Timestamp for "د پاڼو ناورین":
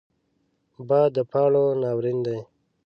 1.15-2.17